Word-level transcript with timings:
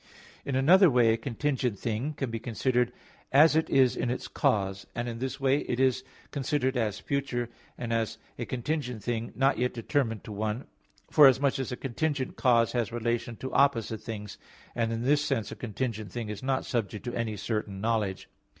In 0.45 0.55
another 0.55 0.89
way 0.89 1.13
a 1.13 1.17
contingent 1.17 1.77
thing 1.77 2.13
can 2.15 2.31
be 2.31 2.39
considered 2.39 2.91
as 3.31 3.55
it 3.55 3.69
is 3.69 3.95
in 3.95 4.09
its 4.09 4.27
cause; 4.27 4.87
and 4.95 5.07
in 5.07 5.19
this 5.19 5.39
way 5.39 5.59
it 5.67 5.79
is 5.79 6.03
considered 6.31 6.75
as 6.75 6.97
future, 6.97 7.49
and 7.77 7.93
as 7.93 8.17
a 8.39 8.47
contingent 8.47 9.03
thing 9.03 9.31
not 9.35 9.59
yet 9.59 9.75
determined 9.75 10.23
to 10.23 10.31
one; 10.31 10.65
forasmuch 11.11 11.59
as 11.59 11.71
a 11.71 11.77
contingent 11.77 12.35
cause 12.35 12.71
has 12.71 12.91
relation 12.91 13.35
to 13.35 13.53
opposite 13.53 14.01
things: 14.01 14.39
and 14.73 14.91
in 14.91 15.03
this 15.03 15.23
sense 15.23 15.51
a 15.51 15.55
contingent 15.55 16.11
thing 16.11 16.29
is 16.29 16.41
not 16.41 16.65
subject 16.65 17.05
to 17.05 17.13
any 17.13 17.37
certain 17.37 17.79
knowledge. 17.79 18.27